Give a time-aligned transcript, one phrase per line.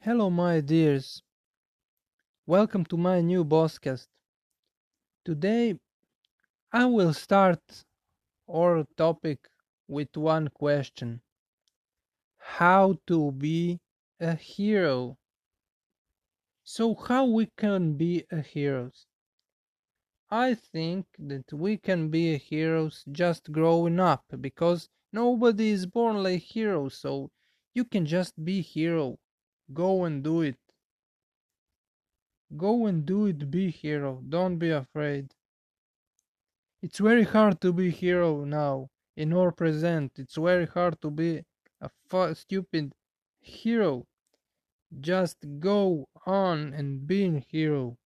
[0.00, 1.22] Hello, my dears.
[2.46, 4.08] Welcome to my new podcast.
[5.24, 5.78] Today,
[6.72, 7.84] I will start
[8.48, 9.48] our topic
[9.88, 11.22] with one question
[12.56, 13.80] How to be
[14.18, 15.18] a hero?
[16.62, 19.06] So, how we can be a heroes?
[20.30, 26.22] I think that we can be a heroes just growing up because nobody is born
[26.22, 27.30] like hero, so
[27.74, 29.18] you can just be hero.
[29.72, 30.56] Go and do it.
[32.56, 34.22] Go and do it, be hero.
[34.28, 35.34] Don't be afraid.
[36.82, 40.12] It's very hard to be hero now in our present.
[40.18, 41.44] It's very hard to be
[41.80, 42.94] a fu- stupid
[43.40, 44.06] hero.
[45.00, 47.98] Just go on and be a hero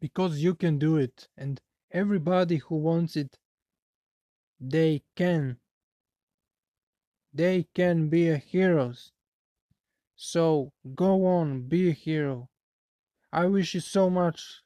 [0.00, 3.38] because you can do it and everybody who wants it
[4.60, 5.58] they can
[7.32, 9.12] they can be a heroes
[10.26, 12.48] so go on be a hero.
[13.32, 14.62] I wish you so much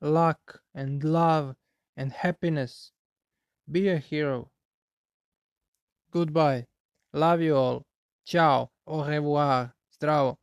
[0.00, 1.56] luck and love
[1.96, 2.92] and happiness.
[3.68, 4.52] Be a hero.
[6.12, 6.66] Goodbye.
[7.12, 7.86] Love you all.
[8.24, 8.70] Ciao.
[8.86, 9.74] Au revoir.
[9.92, 10.38] Zdravo